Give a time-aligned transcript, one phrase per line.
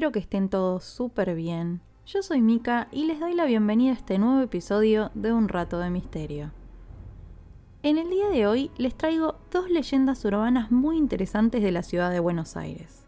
[0.00, 1.82] Espero que estén todos súper bien.
[2.06, 5.78] Yo soy Mika y les doy la bienvenida a este nuevo episodio de Un Rato
[5.78, 6.52] de Misterio.
[7.82, 12.10] En el día de hoy les traigo dos leyendas urbanas muy interesantes de la ciudad
[12.10, 13.04] de Buenos Aires.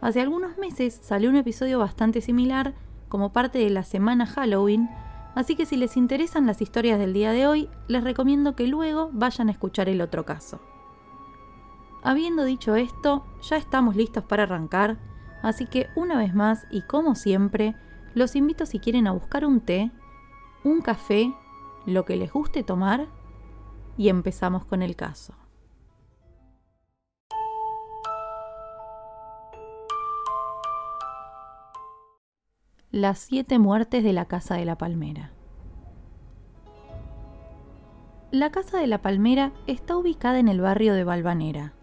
[0.00, 2.72] Hace algunos meses salió un episodio bastante similar
[3.10, 4.88] como parte de la semana Halloween,
[5.34, 9.10] así que si les interesan las historias del día de hoy, les recomiendo que luego
[9.12, 10.62] vayan a escuchar el otro caso.
[12.02, 15.09] Habiendo dicho esto, ya estamos listos para arrancar,
[15.42, 17.74] así que una vez más y como siempre,
[18.14, 19.90] los invito si quieren a buscar un té,
[20.64, 21.32] un café,
[21.86, 23.06] lo que les guste tomar
[23.96, 25.34] y empezamos con el caso.
[32.90, 35.30] Las siete muertes de la Casa de la Palmera.
[38.32, 41.74] La Casa de la Palmera está ubicada en el barrio de Balvanera,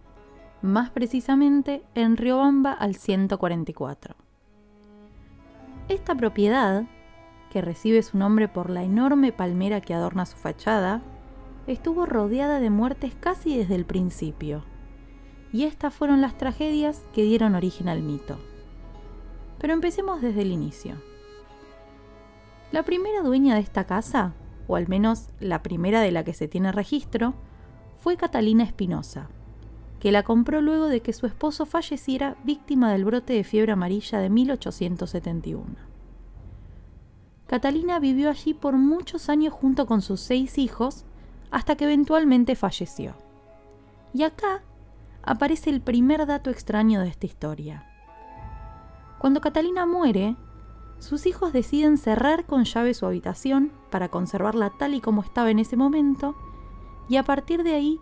[0.61, 4.16] más precisamente en Riobamba al 144.
[5.88, 6.83] Esta propiedad,
[7.52, 11.02] que recibe su nombre por la enorme palmera que adorna su fachada,
[11.66, 14.63] estuvo rodeada de muertes casi desde el principio,
[15.53, 18.38] y estas fueron las tragedias que dieron origen al mito.
[19.59, 20.95] Pero empecemos desde el inicio.
[22.72, 24.33] La primera dueña de esta casa,
[24.67, 27.33] o al menos la primera de la que se tiene registro,
[27.97, 29.30] fue Catalina Espinosa,
[30.08, 34.19] que la compró luego de que su esposo falleciera víctima del brote de fiebre amarilla
[34.19, 35.66] de 1871.
[37.45, 41.03] Catalina vivió allí por muchos años junto con sus seis hijos,
[41.51, 43.16] hasta que eventualmente falleció.
[44.13, 44.63] Y acá
[45.23, 47.85] aparece el primer dato extraño de esta historia.
[49.19, 50.38] Cuando Catalina muere,
[51.00, 55.59] sus hijos deciden cerrar con llave su habitación para conservarla tal y como estaba en
[55.59, 56.34] ese momento,
[57.09, 58.00] y a partir de ahí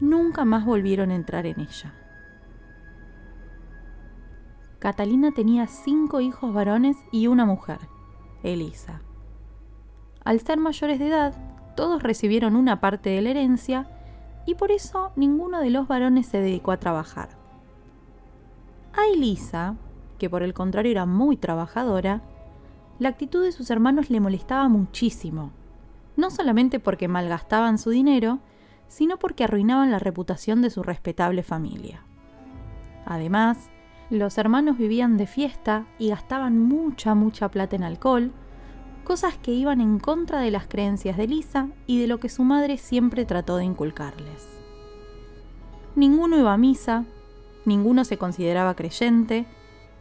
[0.00, 1.94] nunca más volvieron a entrar en ella.
[4.78, 7.78] Catalina tenía cinco hijos varones y una mujer,
[8.42, 9.00] Elisa.
[10.24, 11.34] Al ser mayores de edad,
[11.76, 13.88] todos recibieron una parte de la herencia
[14.46, 17.30] y por eso ninguno de los varones se dedicó a trabajar.
[18.94, 19.76] A Elisa,
[20.18, 22.22] que por el contrario era muy trabajadora,
[22.98, 25.52] la actitud de sus hermanos le molestaba muchísimo,
[26.16, 28.38] no solamente porque malgastaban su dinero,
[28.88, 32.02] sino porque arruinaban la reputación de su respetable familia.
[33.04, 33.70] Además,
[34.10, 38.32] los hermanos vivían de fiesta y gastaban mucha, mucha plata en alcohol,
[39.04, 42.44] cosas que iban en contra de las creencias de Lisa y de lo que su
[42.44, 44.48] madre siempre trató de inculcarles.
[45.94, 47.04] Ninguno iba a misa,
[47.64, 49.46] ninguno se consideraba creyente,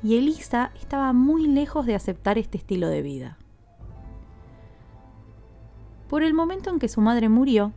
[0.03, 3.37] y Elisa estaba muy lejos de aceptar este estilo de vida.
[6.09, 7.73] Por el momento en que su madre murió,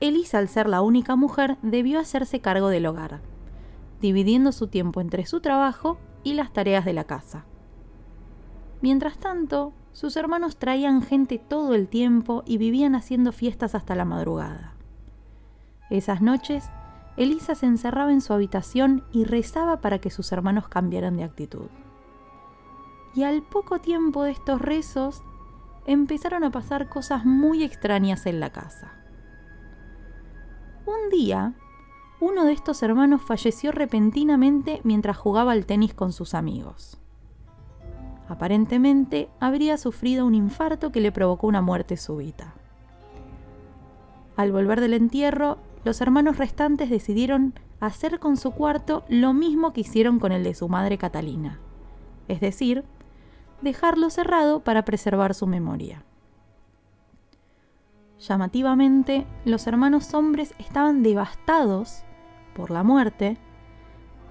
[0.00, 3.20] Elisa, al ser la única mujer, debió hacerse cargo del hogar,
[4.00, 7.44] dividiendo su tiempo entre su trabajo y las tareas de la casa.
[8.80, 14.06] Mientras tanto, sus hermanos traían gente todo el tiempo y vivían haciendo fiestas hasta la
[14.06, 14.74] madrugada.
[15.90, 16.70] Esas noches,
[17.18, 21.66] Elisa se encerraba en su habitación y rezaba para que sus hermanos cambiaran de actitud.
[23.14, 25.22] Y al poco tiempo de estos rezos,
[25.84, 28.99] empezaron a pasar cosas muy extrañas en la casa.
[30.90, 31.54] Un día,
[32.18, 36.98] uno de estos hermanos falleció repentinamente mientras jugaba al tenis con sus amigos.
[38.28, 42.54] Aparentemente habría sufrido un infarto que le provocó una muerte súbita.
[44.34, 49.82] Al volver del entierro, los hermanos restantes decidieron hacer con su cuarto lo mismo que
[49.82, 51.60] hicieron con el de su madre Catalina,
[52.26, 52.82] es decir,
[53.62, 56.02] dejarlo cerrado para preservar su memoria.
[58.20, 62.04] Llamativamente, los hermanos hombres estaban devastados
[62.54, 63.38] por la muerte,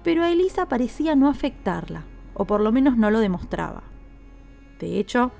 [0.04, 2.04] pero a Elisa parecía no afectarla,
[2.34, 3.82] o por lo menos no lo demostraba.
[4.78, 5.32] De hecho,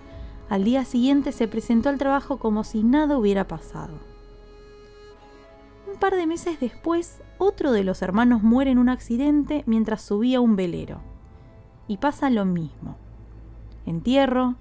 [0.49, 3.95] al día siguiente se presentó al trabajo como si nada hubiera pasado.
[5.91, 10.41] Un par de meses después, otro de los hermanos muere en un accidente mientras subía
[10.41, 11.03] un velero.
[11.87, 12.97] Y pasa lo mismo.
[13.87, 14.57] Entierro,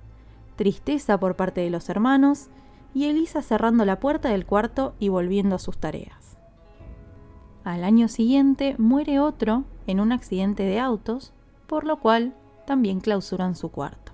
[0.58, 2.50] tristeza por parte de los hermanos
[2.94, 6.38] y Elisa cerrando la puerta del cuarto y volviendo a sus tareas.
[7.64, 11.34] Al año siguiente muere otro en un accidente de autos,
[11.68, 12.34] por lo cual
[12.66, 14.12] también clausuran su cuarto.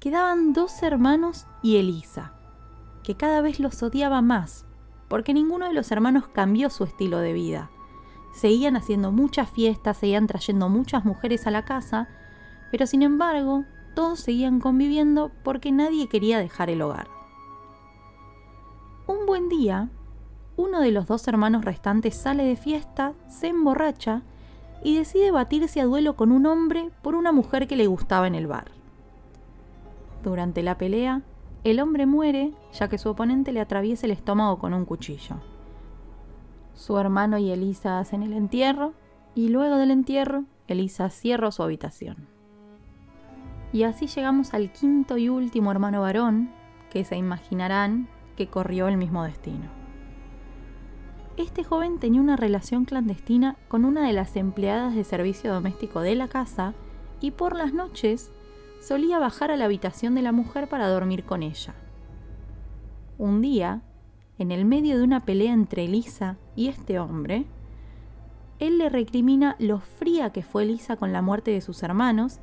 [0.00, 2.32] Quedaban dos hermanos y Elisa,
[3.02, 4.64] que cada vez los odiaba más,
[5.08, 7.70] porque ninguno de los hermanos cambió su estilo de vida.
[8.32, 12.08] Seguían haciendo muchas fiestas, seguían trayendo muchas mujeres a la casa,
[12.70, 13.64] pero sin embargo,
[13.98, 17.08] todos seguían conviviendo porque nadie quería dejar el hogar.
[19.08, 19.88] Un buen día,
[20.56, 24.22] uno de los dos hermanos restantes sale de fiesta, se emborracha
[24.84, 28.36] y decide batirse a duelo con un hombre por una mujer que le gustaba en
[28.36, 28.70] el bar.
[30.22, 31.22] Durante la pelea,
[31.64, 35.38] el hombre muere ya que su oponente le atraviesa el estómago con un cuchillo.
[36.72, 38.92] Su hermano y Elisa hacen el entierro
[39.34, 42.37] y luego del entierro, Elisa cierra su habitación.
[43.72, 46.50] Y así llegamos al quinto y último hermano varón,
[46.90, 49.66] que se imaginarán que corrió el mismo destino.
[51.36, 56.14] Este joven tenía una relación clandestina con una de las empleadas de servicio doméstico de
[56.14, 56.74] la casa
[57.20, 58.32] y por las noches
[58.80, 61.74] solía bajar a la habitación de la mujer para dormir con ella.
[63.18, 63.82] Un día,
[64.38, 67.46] en el medio de una pelea entre Elisa y este hombre,
[68.58, 72.40] él le recrimina lo fría que fue Elisa con la muerte de sus hermanos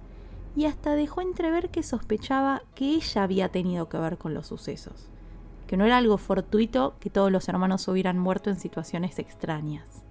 [0.56, 5.10] y hasta dejó entrever que sospechaba que ella había tenido que ver con los sucesos,
[5.68, 10.06] que no era algo fortuito que todos los hermanos hubieran muerto en situaciones extrañas.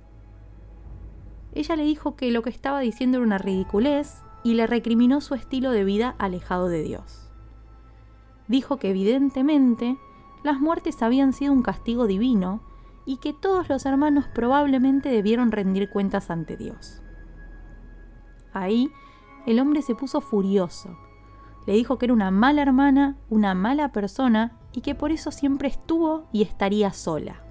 [1.55, 5.35] Ella le dijo que lo que estaba diciendo era una ridiculez y le recriminó su
[5.35, 7.31] estilo de vida alejado de Dios.
[8.49, 9.97] Dijo que evidentemente
[10.43, 12.63] las muertes habían sido un castigo divino
[13.07, 17.01] y que todos los hermanos probablemente debieron rendir cuentas ante Dios.
[18.53, 18.91] Ahí
[19.47, 20.97] el hombre se puso furioso.
[21.67, 25.69] Le dijo que era una mala hermana, una mala persona y que por eso siempre
[25.69, 27.43] estuvo y estaría sola.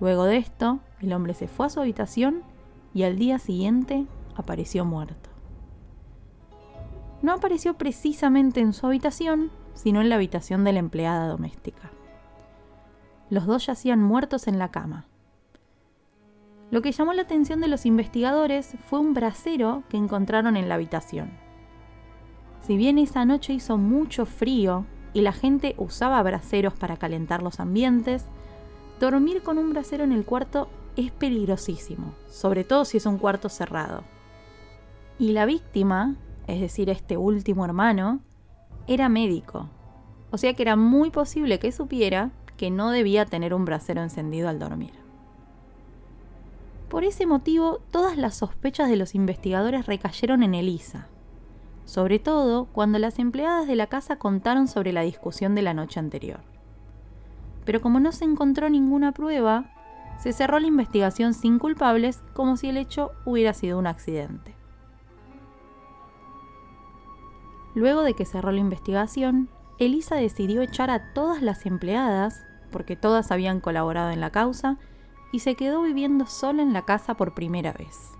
[0.00, 2.42] Luego de esto, el hombre se fue a su habitación
[2.94, 4.06] y al día siguiente
[4.36, 5.28] apareció muerto
[7.22, 11.90] no apareció precisamente en su habitación, sino en la habitación de la empleada doméstica.
[13.30, 15.06] Los dos yacían muertos en la cama.
[16.70, 20.74] Lo que llamó la atención de los investigadores fue un brasero que encontraron en la
[20.74, 21.30] habitación.
[22.62, 24.84] Si bien esa noche hizo mucho frío
[25.14, 28.26] y la gente usaba braseros para calentar los ambientes,
[29.00, 33.48] dormir con un brasero en el cuarto es peligrosísimo, sobre todo si es un cuarto
[33.48, 34.02] cerrado.
[35.18, 36.16] Y la víctima
[36.48, 38.20] es decir, este último hermano,
[38.88, 39.68] era médico.
[40.30, 44.48] O sea que era muy posible que supiera que no debía tener un brasero encendido
[44.48, 45.07] al dormir.
[46.88, 51.08] Por ese motivo, todas las sospechas de los investigadores recayeron en Elisa,
[51.84, 56.00] sobre todo cuando las empleadas de la casa contaron sobre la discusión de la noche
[56.00, 56.40] anterior.
[57.66, 59.70] Pero como no se encontró ninguna prueba,
[60.18, 64.54] se cerró la investigación sin culpables como si el hecho hubiera sido un accidente.
[67.74, 72.42] Luego de que cerró la investigación, Elisa decidió echar a todas las empleadas,
[72.72, 74.78] porque todas habían colaborado en la causa,
[75.32, 78.12] y se quedó viviendo sola en la casa por primera vez.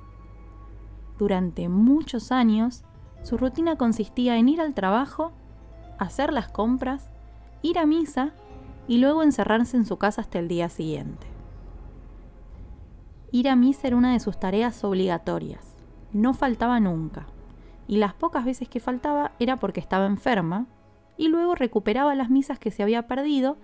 [1.19, 2.85] Durante muchos años,
[3.23, 5.33] su rutina consistía en ir al trabajo,
[5.99, 7.11] hacer las compras,
[7.63, 8.33] ir a misa
[8.87, 11.27] y luego encerrarse en su casa hasta el día siguiente.
[13.33, 15.77] Ir a misa era una de sus tareas obligatorias,
[16.13, 17.27] no faltaba nunca
[17.89, 20.67] y las pocas veces que faltaba era porque estaba enferma,
[21.17, 23.57] y luego recuperaba las misas que se había perdido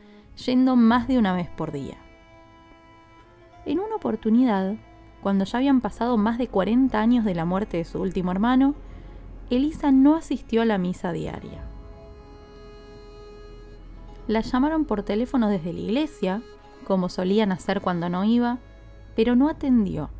[0.46, 1.98] yendo más de una vez por día.
[3.94, 4.74] Una oportunidad,
[5.22, 8.74] cuando ya habían pasado más de 40 años de la muerte de su último hermano,
[9.50, 11.62] Elisa no asistió a la misa diaria.
[14.26, 16.42] La llamaron por teléfono desde la iglesia,
[16.88, 18.58] como solían hacer cuando no iba,
[19.14, 20.10] pero no atendió,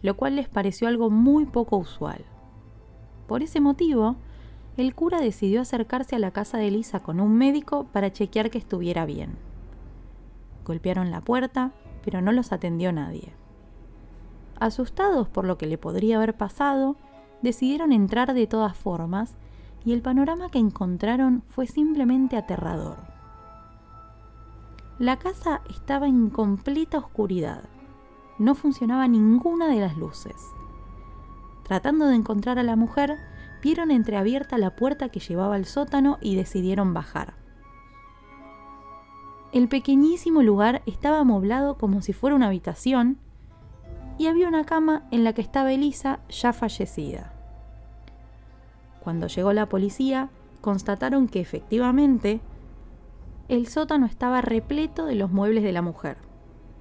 [0.00, 2.24] lo cual les pareció algo muy poco usual.
[3.26, 4.16] Por ese motivo,
[4.78, 8.56] el cura decidió acercarse a la casa de Elisa con un médico para chequear que
[8.56, 9.36] estuviera bien.
[10.64, 11.72] Golpearon la puerta,
[12.06, 13.34] pero no los atendió nadie.
[14.60, 16.94] Asustados por lo que le podría haber pasado,
[17.42, 19.34] decidieron entrar de todas formas
[19.84, 22.98] y el panorama que encontraron fue simplemente aterrador.
[25.00, 27.64] La casa estaba en completa oscuridad.
[28.38, 30.36] No funcionaba ninguna de las luces.
[31.64, 33.18] Tratando de encontrar a la mujer,
[33.64, 37.34] vieron entreabierta la puerta que llevaba al sótano y decidieron bajar.
[39.52, 43.18] El pequeñísimo lugar estaba amoblado como si fuera una habitación
[44.18, 47.32] y había una cama en la que estaba Elisa ya fallecida.
[49.00, 52.40] Cuando llegó la policía, constataron que efectivamente
[53.48, 56.16] el sótano estaba repleto de los muebles de la mujer.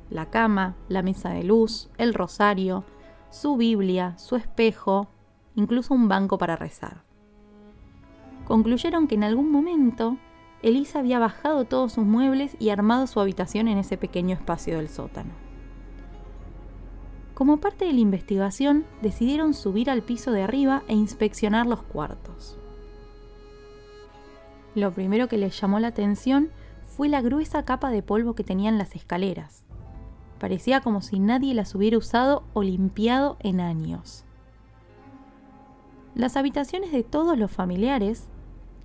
[0.09, 2.83] La cama, la mesa de luz, el rosario,
[3.29, 5.07] su Biblia, su espejo,
[5.55, 7.03] incluso un banco para rezar.
[8.45, 10.17] Concluyeron que en algún momento
[10.61, 14.89] Elisa había bajado todos sus muebles y armado su habitación en ese pequeño espacio del
[14.89, 15.31] sótano.
[17.35, 22.57] Como parte de la investigación, decidieron subir al piso de arriba e inspeccionar los cuartos.
[24.73, 26.49] Lo primero que les llamó la atención
[26.85, 29.65] fue la gruesa capa de polvo que tenían las escaleras.
[30.39, 34.23] Parecía como si nadie las hubiera usado o limpiado en años.
[36.13, 38.29] Las habitaciones de todos los familiares,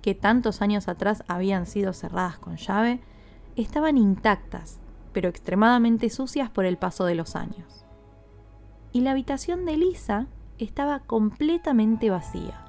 [0.01, 3.01] que tantos años atrás habían sido cerradas con llave,
[3.55, 4.79] estaban intactas,
[5.13, 7.85] pero extremadamente sucias por el paso de los años.
[8.91, 10.27] Y la habitación de Lisa
[10.57, 12.65] estaba completamente vacía.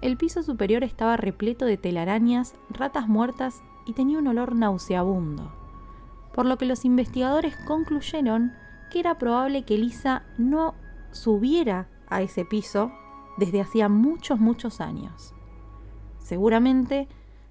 [0.00, 5.52] El piso superior estaba repleto de telarañas, ratas muertas y tenía un olor nauseabundo,
[6.32, 8.52] por lo que los investigadores concluyeron
[8.90, 10.74] que era probable que Lisa no
[11.10, 12.92] subiera a ese piso
[13.38, 15.34] desde hacía muchos, muchos años.
[16.18, 17.08] Seguramente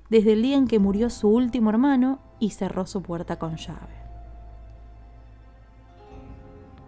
[0.09, 3.95] desde el día en que murió su último hermano y cerró su puerta con llave.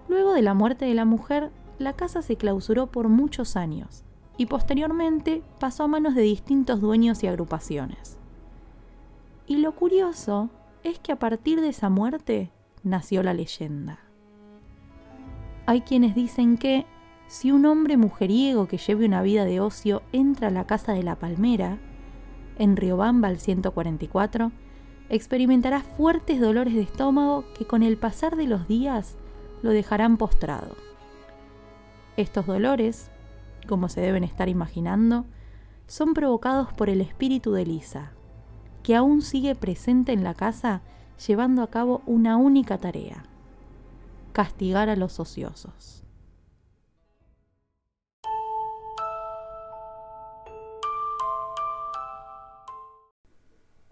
[0.07, 4.03] Luego de la muerte de la mujer, la casa se clausuró por muchos años
[4.37, 8.17] y posteriormente pasó a manos de distintos dueños y agrupaciones.
[9.47, 10.49] Y lo curioso
[10.83, 12.51] es que a partir de esa muerte
[12.83, 13.99] nació la leyenda.
[15.65, 16.85] Hay quienes dicen que
[17.29, 21.03] si un hombre mujeriego que lleve una vida de ocio entra a la casa de
[21.03, 21.77] la palmera,
[22.57, 24.51] en Riobamba al 144,
[25.07, 29.15] experimentará fuertes dolores de estómago que con el pasar de los días
[29.61, 30.75] lo dejarán postrado.
[32.17, 33.09] Estos dolores
[33.69, 35.25] como se deben estar imaginando,
[35.85, 38.13] son provocados por el espíritu de Lisa,
[38.81, 40.81] que aún sigue presente en la casa
[41.27, 43.23] llevando a cabo una única tarea,
[44.33, 46.03] castigar a los ociosos.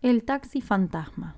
[0.03, 1.35] El taxi fantasma.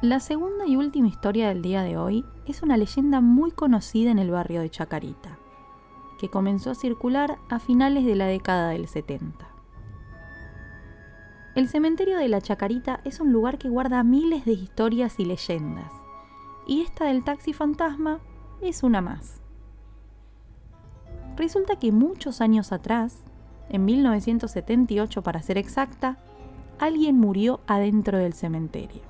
[0.00, 4.18] La segunda y última historia del día de hoy es una leyenda muy conocida en
[4.18, 5.38] el barrio de Chacarita
[6.18, 9.46] que comenzó a circular a finales de la década del 70.
[11.54, 15.92] El cementerio de la Chacarita es un lugar que guarda miles de historias y leyendas,
[16.66, 18.20] y esta del taxi fantasma
[18.62, 19.42] es una más.
[21.36, 23.24] Resulta que muchos años atrás,
[23.68, 26.18] en 1978 para ser exacta,
[26.78, 29.02] alguien murió adentro del cementerio.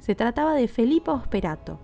[0.00, 1.78] Se trataba de Felipa Osperato,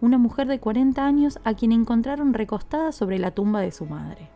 [0.00, 4.30] una mujer de 40 años a quien encontraron recostada sobre la tumba de su madre.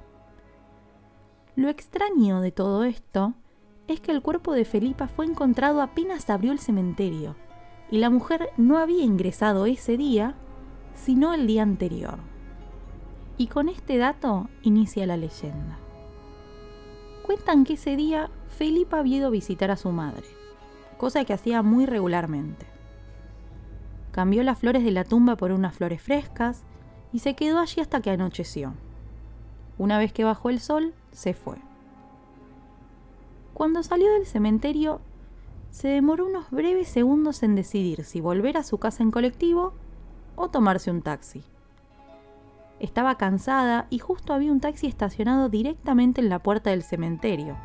[1.57, 3.35] Lo extraño de todo esto
[3.89, 7.37] es que el cuerpo de Felipa fue encontrado apenas abrió el cementerio
[7.91, 10.35] y la mujer no había ingresado ese día,
[10.95, 12.19] sino el día anterior.
[13.37, 15.79] Y con este dato inicia la leyenda.
[17.31, 20.27] Cuentan que ese día Felipa había ido a visitar a su madre,
[20.99, 22.67] cosa que hacía muy regularmente.
[24.11, 26.65] Cambió las flores de la tumba por unas flores frescas
[27.13, 28.75] y se quedó allí hasta que anocheció.
[29.79, 31.59] Una vez que bajó el sol, se fue.
[33.55, 35.01] Cuando salió del cementerio,
[35.71, 39.73] se demoró unos breves segundos en decidir si volver a su casa en colectivo
[40.35, 41.45] o tomarse un taxi.
[42.81, 47.57] Estaba cansada y justo había un taxi estacionado directamente en la puerta del cementerio,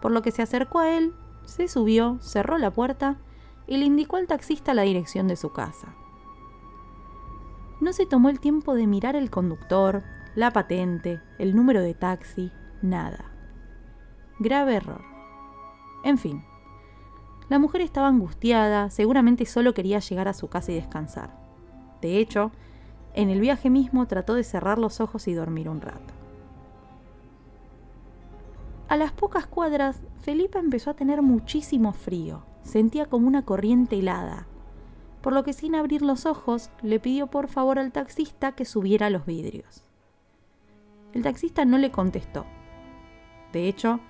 [0.00, 3.18] por lo que se acercó a él, se subió, cerró la puerta
[3.66, 5.94] y le indicó al taxista la dirección de su casa.
[7.80, 10.02] No se tomó el tiempo de mirar el conductor,
[10.34, 13.32] la patente, el número de taxi, nada.
[14.38, 15.02] Grave error.
[16.02, 16.42] En fin,
[17.48, 21.36] la mujer estaba angustiada, seguramente solo quería llegar a su casa y descansar.
[22.00, 22.52] De hecho,
[23.16, 26.14] en el viaje mismo trató de cerrar los ojos y dormir un rato.
[28.88, 34.46] A las pocas cuadras, Felipa empezó a tener muchísimo frío sentía como una corriente helada,
[35.22, 39.08] por lo que sin abrir los ojos le pidió por favor al taxista que subiera
[39.08, 39.84] los vidrios.
[41.14, 42.44] El taxista no le contestó.
[43.52, 44.00] De hecho,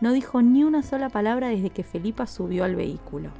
[0.00, 3.30] no dijo ni una sola palabra desde que Felipa subió al vehículo.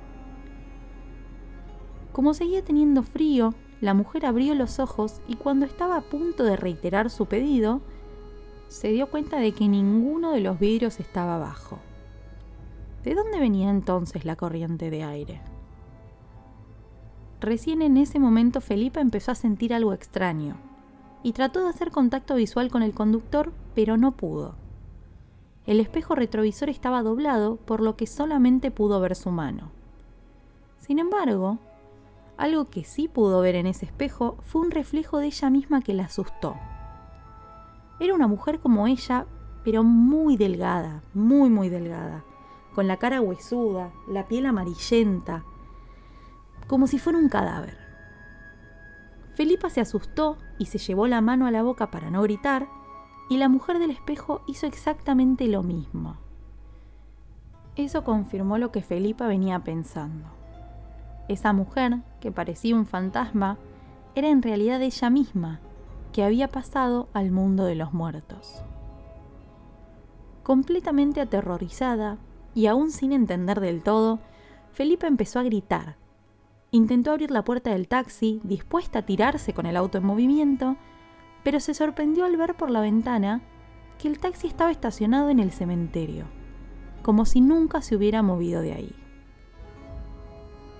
[2.12, 6.56] Como seguía teniendo frío, la mujer abrió los ojos y cuando estaba a punto de
[6.56, 7.80] reiterar su pedido,
[8.68, 11.78] se dio cuenta de que ninguno de los vidrios estaba abajo.
[13.04, 15.40] ¿De dónde venía entonces la corriente de aire?
[17.40, 20.56] Recién en ese momento Felipa empezó a sentir algo extraño
[21.22, 24.56] y trató de hacer contacto visual con el conductor, pero no pudo.
[25.66, 29.70] El espejo retrovisor estaba doblado, por lo que solamente pudo ver su mano.
[30.80, 31.58] Sin embargo,
[32.38, 35.92] algo que sí pudo ver en ese espejo fue un reflejo de ella misma que
[35.92, 36.54] la asustó.
[37.98, 39.26] Era una mujer como ella,
[39.64, 42.24] pero muy delgada, muy muy delgada,
[42.74, 45.44] con la cara huesuda, la piel amarillenta,
[46.68, 47.76] como si fuera un cadáver.
[49.34, 52.68] Felipa se asustó y se llevó la mano a la boca para no gritar,
[53.28, 56.16] y la mujer del espejo hizo exactamente lo mismo.
[57.74, 60.37] Eso confirmó lo que Felipa venía pensando.
[61.28, 63.58] Esa mujer, que parecía un fantasma,
[64.14, 65.60] era en realidad ella misma,
[66.12, 68.62] que había pasado al mundo de los muertos.
[70.42, 72.16] Completamente aterrorizada
[72.54, 74.18] y aún sin entender del todo,
[74.72, 75.96] Felipa empezó a gritar.
[76.70, 80.76] Intentó abrir la puerta del taxi, dispuesta a tirarse con el auto en movimiento,
[81.44, 83.42] pero se sorprendió al ver por la ventana
[83.98, 86.24] que el taxi estaba estacionado en el cementerio,
[87.02, 88.94] como si nunca se hubiera movido de ahí.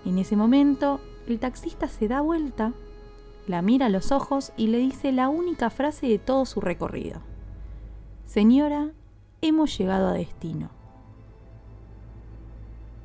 [0.04, 2.72] En ese momento, el taxista se da vuelta,
[3.46, 7.20] la mira a los ojos y le dice la única frase de todo su recorrido.
[8.26, 8.92] Señora,
[9.40, 10.70] hemos llegado a destino.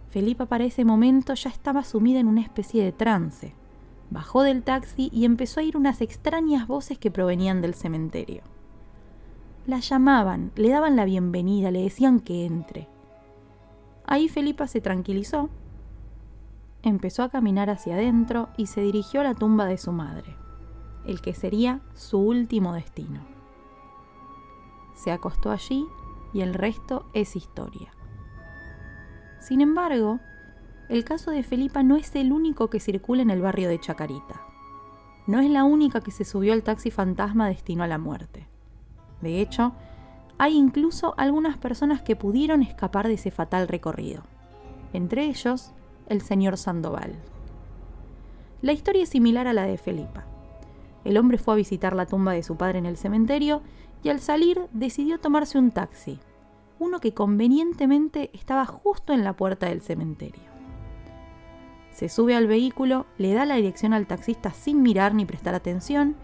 [0.10, 3.54] Felipa para ese momento ya estaba sumida en una especie de trance.
[4.10, 8.44] Bajó del taxi y empezó a oír unas extrañas voces que provenían del cementerio.
[9.66, 12.88] La llamaban, le daban la bienvenida, le decían que entre.
[14.06, 15.50] Ahí Felipa se tranquilizó
[16.84, 20.36] empezó a caminar hacia adentro y se dirigió a la tumba de su madre,
[21.06, 23.22] el que sería su último destino.
[24.94, 25.86] Se acostó allí
[26.34, 27.92] y el resto es historia.
[29.40, 30.20] Sin embargo,
[30.90, 34.42] el caso de Felipa no es el único que circula en el barrio de Chacarita.
[35.26, 38.48] No es la única que se subió al taxi fantasma destino a la muerte.
[39.22, 39.74] De hecho,
[40.38, 44.24] hay incluso algunas personas que pudieron escapar de ese fatal recorrido.
[44.92, 45.74] Entre ellos,
[46.08, 47.16] el señor Sandoval.
[48.62, 50.26] La historia es similar a la de Felipa.
[51.04, 53.62] El hombre fue a visitar la tumba de su padre en el cementerio
[54.04, 56.20] y al salir decidió tomarse un taxi,
[56.80, 60.44] uno que convenientemente estaba justo en la puerta del cementerio.
[61.92, 66.16] Se sube al vehículo, le da la dirección al taxista sin mirar ni prestar atención,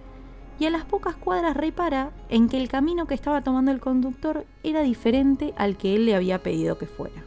[0.59, 4.45] y a las pocas cuadras repara en que el camino que estaba tomando el conductor
[4.63, 7.23] era diferente al que él le había pedido que fuera.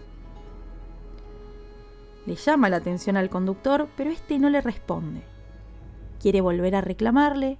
[2.27, 5.23] Le llama la atención al conductor, pero este no le responde.
[6.21, 7.59] Quiere volver a reclamarle,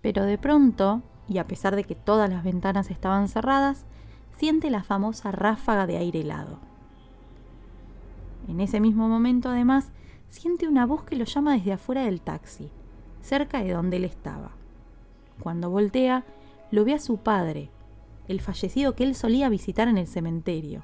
[0.00, 3.84] pero de pronto, y a pesar de que todas las ventanas estaban cerradas,
[4.36, 6.58] siente la famosa ráfaga de aire helado.
[8.48, 9.90] En ese mismo momento, además,
[10.28, 12.70] siente una voz que lo llama desde afuera del taxi,
[13.20, 14.52] cerca de donde él estaba.
[15.40, 16.24] Cuando voltea,
[16.70, 17.70] lo ve a su padre,
[18.26, 20.82] el fallecido que él solía visitar en el cementerio.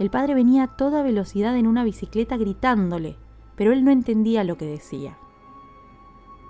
[0.00, 3.18] El padre venía a toda velocidad en una bicicleta gritándole,
[3.54, 5.18] pero él no entendía lo que decía.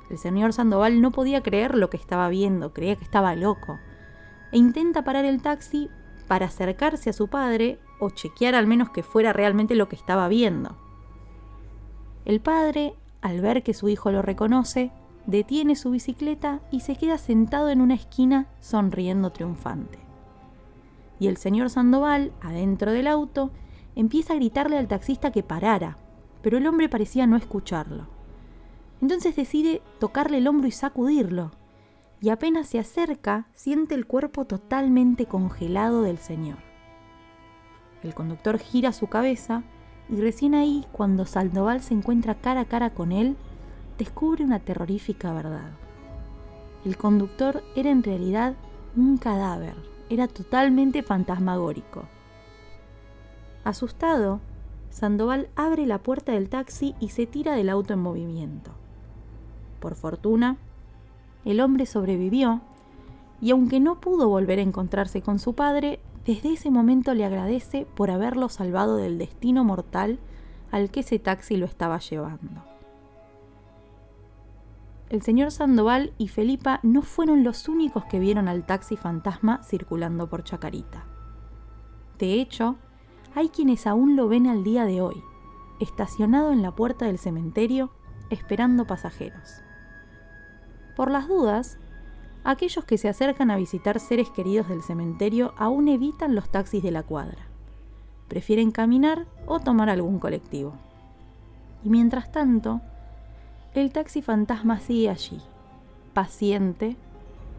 [0.08, 3.80] El señor Sandoval no podía creer lo que estaba viendo, creía que estaba loco,
[4.52, 5.90] e intenta parar el taxi
[6.28, 10.28] para acercarse a su padre o chequear al menos que fuera realmente lo que estaba
[10.28, 10.76] viendo.
[12.24, 14.92] El padre, al ver que su hijo lo reconoce,
[15.26, 20.10] detiene su bicicleta y se queda sentado en una esquina sonriendo triunfante
[21.20, 23.50] y el señor Sandoval, adentro del auto,
[23.94, 25.98] empieza a gritarle al taxista que parara,
[26.42, 28.09] pero el hombre parecía no escucharlo.
[29.02, 31.52] Entonces decide tocarle el hombro y sacudirlo,
[32.22, 36.59] y apenas se acerca, siente el cuerpo totalmente congelado del señor.
[38.02, 39.62] El conductor gira su cabeza
[40.09, 43.37] y recién ahí, cuando Sandoval se encuentra cara a cara con él,
[43.98, 45.70] descubre una terrorífica verdad.
[46.87, 48.54] El conductor era en realidad
[48.96, 52.03] un cadáver era totalmente fantasmagórico.
[53.64, 54.40] Asustado,
[54.90, 58.73] Sandoval abre la puerta del taxi y se tira del auto en movimiento.
[59.79, 60.57] Por fortuna,
[61.44, 62.61] el hombre sobrevivió
[63.40, 67.87] y aunque no pudo volver a encontrarse con su padre, desde ese momento le agradece
[67.94, 70.18] por haberlo salvado del destino mortal
[70.70, 72.69] al que ese taxi lo estaba llevando
[75.11, 80.29] el señor Sandoval y Felipa no fueron los únicos que vieron al taxi fantasma circulando
[80.29, 81.05] por Chacarita.
[82.18, 82.77] De hecho,
[83.35, 85.20] hay quienes aún lo ven al día de hoy,
[85.81, 87.90] estacionado en la puerta del cementerio,
[88.31, 89.62] esperando pasajeros.
[90.94, 91.79] Por las dudas,
[92.44, 96.92] aquellos que se acercan a visitar seres queridos del cementerio aún evitan los taxis de
[96.92, 97.49] la cuadra.
[98.29, 100.75] Prefieren caminar o tomar algún colectivo.
[101.83, 102.81] Y mientras tanto,
[103.74, 105.38] el taxi fantasma sigue allí,
[106.12, 106.96] paciente,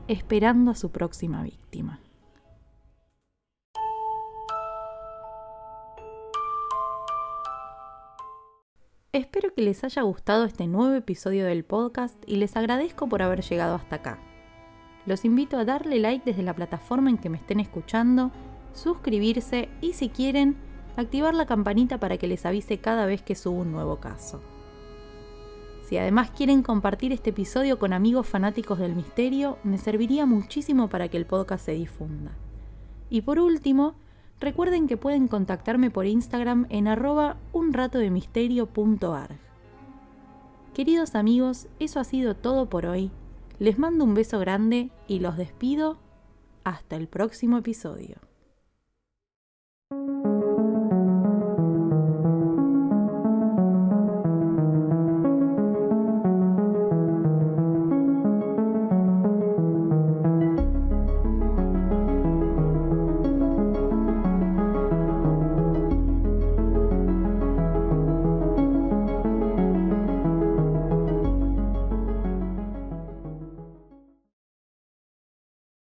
[0.08, 2.00] esperando a su próxima víctima.
[9.14, 13.42] Espero que les haya gustado este nuevo episodio del podcast y les agradezco por haber
[13.42, 14.20] llegado hasta acá.
[15.06, 18.32] Los invito a darle like desde la plataforma en que me estén escuchando,
[18.74, 20.56] suscribirse y si quieren,
[20.96, 24.42] activar la campanita para que les avise cada vez que subo un nuevo caso.
[25.92, 31.10] Si además quieren compartir este episodio con amigos fanáticos del misterio, me serviría muchísimo para
[31.10, 32.32] que el podcast se difunda.
[33.10, 33.96] Y por último,
[34.40, 39.38] recuerden que pueden contactarme por Instagram en arroba unratodemisterio.arg.
[40.74, 43.12] Queridos amigos, eso ha sido todo por hoy.
[43.60, 45.98] Les mando un beso grande y los despido
[46.64, 48.31] hasta el próximo episodio.